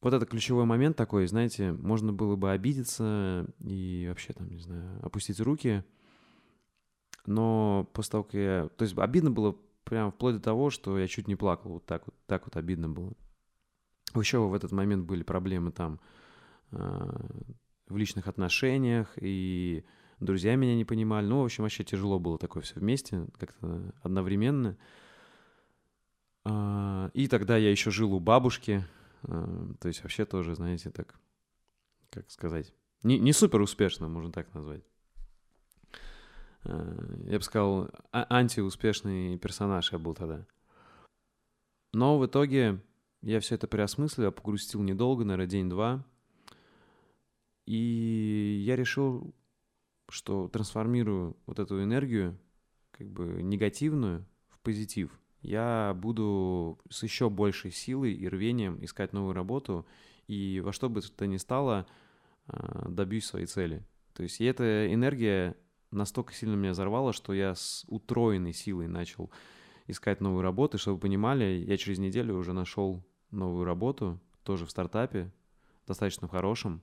вот 0.00 0.14
это 0.14 0.24
ключевой 0.24 0.64
момент 0.64 0.96
такой, 0.96 1.26
знаете, 1.26 1.72
можно 1.72 2.12
было 2.12 2.36
бы 2.36 2.50
обидеться 2.50 3.46
и 3.60 4.06
вообще 4.08 4.32
там, 4.32 4.48
не 4.48 4.58
знаю, 4.58 4.98
опустить 5.04 5.40
руки. 5.40 5.84
Но 7.26 7.88
после 7.92 8.12
того, 8.12 8.24
как 8.24 8.34
я... 8.34 8.68
То 8.76 8.84
есть 8.84 8.96
обидно 8.96 9.30
было 9.30 9.56
прям 9.84 10.10
вплоть 10.10 10.36
до 10.36 10.40
того, 10.40 10.70
что 10.70 10.98
я 10.98 11.06
чуть 11.06 11.28
не 11.28 11.36
плакал. 11.36 11.72
Вот 11.72 11.86
так 11.86 12.06
вот, 12.06 12.14
так 12.26 12.46
вот 12.46 12.56
обидно 12.56 12.88
было. 12.88 13.12
Еще 14.14 14.38
в 14.38 14.54
этот 14.54 14.72
момент 14.72 15.04
были 15.04 15.22
проблемы 15.22 15.70
там 15.70 16.00
э, 16.72 16.78
в 17.88 17.96
личных 17.96 18.26
отношениях, 18.26 19.12
и 19.20 19.84
друзья 20.18 20.56
меня 20.56 20.74
не 20.74 20.84
понимали. 20.84 21.26
Ну, 21.26 21.42
в 21.42 21.44
общем, 21.44 21.62
вообще 21.64 21.84
тяжело 21.84 22.18
было 22.18 22.38
такое 22.38 22.62
все 22.62 22.80
вместе, 22.80 23.26
как-то 23.38 23.92
одновременно. 24.02 24.78
Э, 26.46 27.10
и 27.12 27.28
тогда 27.28 27.58
я 27.58 27.70
еще 27.70 27.90
жил 27.90 28.14
у 28.14 28.20
бабушки, 28.20 28.84
то 29.22 29.88
есть 29.88 30.02
вообще 30.02 30.24
тоже, 30.24 30.54
знаете, 30.54 30.90
так 30.90 31.18
как 32.10 32.30
сказать, 32.30 32.74
не, 33.02 33.18
не 33.18 33.32
супер 33.32 33.60
успешно, 33.60 34.08
можно 34.08 34.32
так 34.32 34.52
назвать. 34.54 34.82
Э, 36.64 37.24
я 37.26 37.38
бы 37.38 37.42
сказал, 37.42 37.90
а- 38.12 38.26
антиуспешный 38.28 39.38
персонаж 39.38 39.92
я 39.92 39.98
был 39.98 40.14
тогда. 40.14 40.46
Но 41.92 42.18
в 42.18 42.26
итоге 42.26 42.80
я 43.22 43.40
все 43.40 43.54
это 43.54 43.66
переосмыслил, 43.66 44.32
погрустил 44.32 44.82
недолго, 44.82 45.24
наверное, 45.24 45.50
день-два. 45.50 46.04
И 47.66 48.62
я 48.64 48.76
решил, 48.76 49.34
что 50.08 50.48
трансформирую 50.48 51.36
вот 51.46 51.58
эту 51.58 51.82
энергию, 51.82 52.38
как 52.90 53.08
бы 53.08 53.42
негативную, 53.42 54.26
в 54.48 54.58
позитив. 54.60 55.16
Я 55.42 55.96
буду 55.96 56.78
с 56.90 57.02
еще 57.02 57.30
большей 57.30 57.70
силой 57.70 58.12
и 58.12 58.28
рвением 58.28 58.82
искать 58.84 59.12
новую 59.12 59.34
работу, 59.34 59.86
и 60.26 60.60
во 60.64 60.72
что 60.72 60.88
бы 60.88 61.00
то 61.00 61.26
ни 61.26 61.38
стало, 61.38 61.86
а, 62.46 62.88
добьюсь 62.88 63.26
своей 63.26 63.46
цели. 63.46 63.82
То 64.14 64.22
есть 64.22 64.40
и 64.40 64.44
эта 64.44 64.92
энергия 64.92 65.56
настолько 65.90 66.32
сильно 66.34 66.54
меня 66.54 66.72
взорвала, 66.72 67.12
что 67.12 67.32
я 67.32 67.54
с 67.54 67.84
утроенной 67.88 68.52
силой 68.52 68.86
начал 68.86 69.30
искать 69.86 70.20
новую 70.20 70.42
работу. 70.42 70.76
И 70.76 70.80
чтобы 70.80 70.96
вы 70.96 71.00
понимали, 71.00 71.64
я 71.66 71.76
через 71.76 71.98
неделю 71.98 72.36
уже 72.36 72.52
нашел 72.52 73.02
новую 73.30 73.64
работу, 73.64 74.20
тоже 74.44 74.66
в 74.66 74.70
стартапе, 74.70 75.32
достаточно 75.86 76.28
хорошем, 76.28 76.82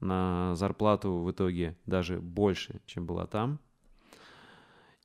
на 0.00 0.54
зарплату 0.56 1.18
в 1.18 1.30
итоге 1.30 1.76
даже 1.86 2.20
больше, 2.20 2.80
чем 2.86 3.06
была 3.06 3.26
там. 3.26 3.60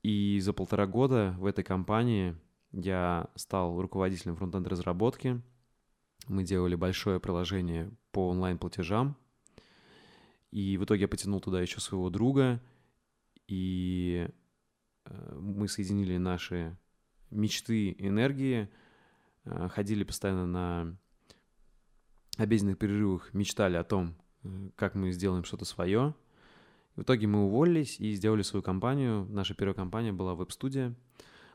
И 0.02 0.40
за 0.42 0.54
полтора 0.54 0.88
года 0.88 1.36
в 1.38 1.46
этой 1.46 1.64
компании 1.64 2.36
я 2.72 3.30
стал 3.36 3.82
руководителем 3.82 4.36
фронтенд 4.36 4.68
разработки. 4.68 5.42
Мы 6.28 6.44
делали 6.44 6.76
большое 6.76 7.20
приложение 7.20 7.92
по 8.12 8.30
онлайн-платежам. 8.30 9.18
И 10.52 10.78
в 10.78 10.84
итоге 10.84 11.02
я 11.02 11.08
потянул 11.08 11.40
туда 11.40 11.62
еще 11.62 11.80
своего 11.80 12.10
друга. 12.10 12.62
И 13.48 14.28
э, 15.06 15.38
мы 15.40 15.68
соединили 15.68 16.18
наши 16.18 16.78
мечты, 17.32 17.96
энергии, 17.98 18.70
э, 19.46 19.70
ходили 19.70 20.04
постоянно 20.04 20.46
на 20.46 20.98
обеденных 22.38 22.78
перерывах, 22.78 23.34
мечтали 23.34 23.78
о 23.78 23.84
том, 23.84 24.16
э, 24.44 24.70
как 24.76 24.94
мы 24.96 25.12
сделаем 25.12 25.44
что-то 25.44 25.66
свое. 25.66 26.14
В 26.96 27.02
итоге 27.02 27.28
мы 27.28 27.46
уволились 27.46 28.00
и 28.00 28.14
сделали 28.14 28.42
свою 28.42 28.62
компанию. 28.62 29.26
Наша 29.30 29.56
первая 29.56 29.76
компания 29.76 30.12
была 30.12 30.36
веб-студия. 30.36 30.96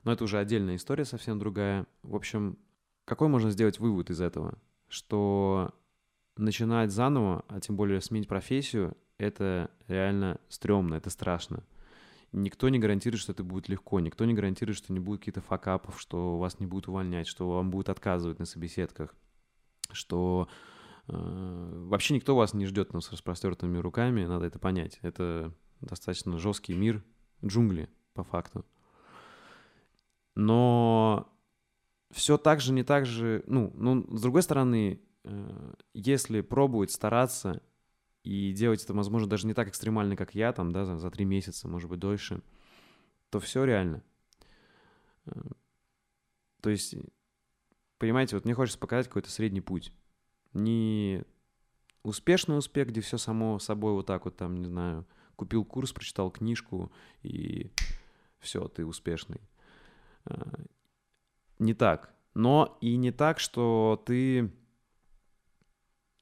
Но 0.05 0.13
это 0.13 0.25
уже 0.25 0.39
отдельная 0.39 0.77
история, 0.77 1.05
совсем 1.05 1.39
другая. 1.39 1.87
В 2.03 2.15
общем, 2.15 2.59
какой 3.05 3.29
можно 3.29 3.51
сделать 3.51 3.79
вывод 3.79 4.11
из 4.11 4.21
этого? 4.21 4.59
Что 4.89 5.75
начинать 6.37 6.91
заново, 6.91 7.45
а 7.49 7.61
тем 7.61 7.77
более 7.77 8.01
сменить 8.01 8.29
профессию, 8.29 8.97
это 9.19 9.71
реально 9.89 10.41
стрёмно, 10.49 10.95
это 10.95 11.11
страшно. 11.11 11.65
Никто 12.33 12.69
не 12.69 12.81
гарантирует, 12.81 13.21
что 13.21 13.33
это 13.33 13.45
будет 13.45 13.69
легко, 13.69 14.01
никто 14.01 14.25
не 14.25 14.35
гарантирует, 14.35 14.77
что 14.77 14.93
не 14.93 14.99
будет 14.99 15.21
каких-то 15.21 15.41
факапов, 15.41 16.01
что 16.01 16.37
вас 16.39 16.59
не 16.59 16.67
будут 16.67 16.89
увольнять, 16.89 17.29
что 17.29 17.49
вам 17.49 17.71
будут 17.71 17.89
отказывать 17.89 18.41
на 18.41 18.45
собеседках, 18.45 19.15
что 19.93 20.49
э, 21.07 21.85
вообще 21.89 22.15
никто 22.15 22.35
вас 22.35 22.53
не 22.53 22.67
ждет 22.67 22.93
ну, 22.93 23.01
с 23.01 23.13
распростертыми 23.13 23.79
руками, 23.79 24.25
надо 24.25 24.47
это 24.47 24.59
понять. 24.59 24.99
Это 25.03 25.55
достаточно 25.81 26.37
жесткий 26.39 26.75
мир, 26.75 27.05
джунгли, 27.45 27.89
по 28.15 28.25
факту. 28.25 28.65
Но 30.35 31.33
все 32.11 32.39
так 32.39 32.61
же, 32.61 32.73
не 32.73 32.83
так 32.83 33.07
же, 33.07 33.43
ну, 33.47 33.73
ну, 33.75 34.07
с 34.17 34.23
другой 34.23 34.43
стороны, 34.43 35.01
э, 35.25 35.75
если 35.95 36.41
пробовать, 36.41 36.91
стараться 36.91 37.63
и 38.23 38.53
делать 38.53 38.83
это, 38.83 38.95
возможно, 38.95 39.29
даже 39.29 39.47
не 39.47 39.55
так 39.55 39.69
экстремально, 39.69 40.17
как 40.17 40.35
я, 40.35 40.53
там, 40.53 40.73
да, 40.73 40.85
за, 40.85 40.99
за 40.99 41.11
три 41.11 41.25
месяца, 41.25 41.69
может 41.69 41.91
быть, 41.91 42.01
дольше, 42.01 42.43
то 43.31 43.41
все 43.41 43.65
реально. 43.65 44.03
Э, 45.27 45.33
то 46.61 46.71
есть, 46.71 46.95
понимаете, 47.99 48.37
вот 48.37 48.45
мне 48.45 48.55
хочется 48.55 48.79
показать 48.79 49.09
какой-то 49.09 49.31
средний 49.31 49.61
путь. 49.61 49.93
Не 50.53 51.25
успешный 52.03 52.57
успех, 52.57 52.89
где 52.89 53.01
все 53.01 53.19
само 53.19 53.59
собой 53.59 53.93
вот 53.93 54.07
так 54.07 54.25
вот 54.25 54.37
там, 54.37 54.57
не 54.57 54.67
знаю, 54.67 55.07
купил 55.37 55.65
курс, 55.65 55.93
прочитал 55.93 56.31
книжку 56.31 56.93
и 57.23 57.73
все, 58.39 58.69
ты 58.69 58.87
успешный. 58.87 59.41
Не 61.59 61.75
так. 61.75 62.15
Но 62.35 62.79
и 62.81 62.97
не 62.97 63.13
так, 63.13 63.39
что 63.39 64.03
ты 64.05 64.53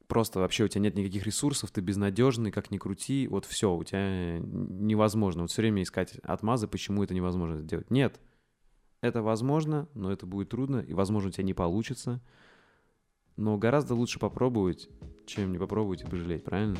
просто 0.07 0.41
вообще 0.41 0.65
у 0.65 0.69
тебя 0.69 0.83
нет 0.83 0.95
никаких 0.95 1.25
ресурсов, 1.25 1.71
ты 1.71 1.81
безнадежный, 1.81 2.51
как 2.51 2.71
ни 2.71 2.77
крути, 2.77 3.27
вот 3.29 3.47
все, 3.47 3.75
у 3.75 3.83
тебя 3.83 4.39
невозможно. 4.41 5.43
Вот 5.43 5.51
все 5.51 5.63
время 5.63 5.83
искать 5.83 6.17
отмазы, 6.19 6.69
почему 6.69 7.03
это 7.03 7.15
невозможно 7.15 7.63
сделать. 7.63 7.91
Нет, 7.91 8.21
это 9.01 9.23
возможно, 9.23 9.89
но 9.95 10.13
это 10.13 10.27
будет 10.27 10.51
трудно, 10.51 10.81
и, 10.81 10.93
возможно, 10.93 11.31
у 11.31 11.33
тебя 11.33 11.45
не 11.45 11.55
получится. 11.55 12.21
Но 13.37 13.57
гораздо 13.57 13.95
лучше 13.95 14.19
попробовать, 14.19 14.91
чем 15.25 15.51
не 15.51 15.59
попробовать 15.59 16.03
и 16.03 16.07
пожалеть, 16.07 16.45
правильно? 16.45 16.77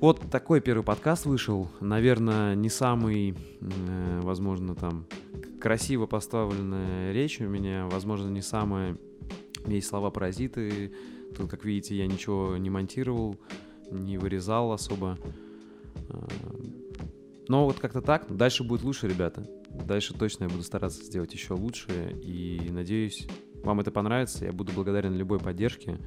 Вот 0.00 0.30
такой 0.30 0.60
первый 0.60 0.84
подкаст 0.84 1.26
вышел. 1.26 1.68
Наверное, 1.80 2.54
не 2.54 2.68
самый, 2.68 3.34
э, 3.60 4.20
возможно, 4.22 4.74
там 4.74 5.06
красиво 5.60 6.06
поставленная 6.06 7.12
речь 7.12 7.40
у 7.40 7.48
меня, 7.48 7.86
возможно, 7.90 8.28
не 8.28 8.42
самая... 8.42 8.96
Есть 9.66 9.88
слова-паразиты, 9.88 10.92
Тут, 11.36 11.50
как 11.50 11.64
видите, 11.64 11.96
я 11.96 12.06
ничего 12.06 12.56
не 12.56 12.70
монтировал, 12.70 13.36
не 13.90 14.18
вырезал 14.18 14.72
особо. 14.72 15.18
А, 16.08 16.28
но 17.48 17.66
вот 17.66 17.78
как-то 17.78 18.00
так. 18.00 18.34
Дальше 18.34 18.64
будет 18.64 18.82
лучше, 18.82 19.08
ребята. 19.08 19.48
Дальше 19.70 20.14
точно 20.14 20.44
я 20.44 20.50
буду 20.50 20.62
стараться 20.62 21.04
сделать 21.04 21.32
еще 21.32 21.54
лучше. 21.54 22.18
И 22.22 22.68
надеюсь, 22.70 23.28
вам 23.62 23.80
это 23.80 23.90
понравится. 23.90 24.44
Я 24.44 24.52
буду 24.52 24.72
благодарен 24.72 25.14
любой 25.14 25.38
поддержке, 25.38 25.98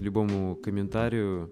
любому 0.00 0.56
комментарию, 0.56 1.50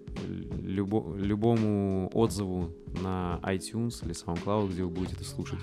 любо, 0.62 1.14
любому 1.16 2.10
отзыву 2.12 2.70
на 3.02 3.40
iTunes 3.42 4.04
или 4.04 4.12
SoundCloud, 4.12 4.72
где 4.72 4.84
вы 4.84 4.90
будете 4.90 5.14
это 5.16 5.24
слушать. 5.24 5.58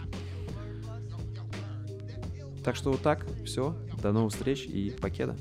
Так 2.64 2.76
что 2.76 2.92
вот 2.92 3.02
так, 3.02 3.26
все, 3.46 3.76
до 4.02 4.12
новых 4.12 4.32
встреч 4.32 4.66
и 4.66 4.92
покеда. 4.92 5.36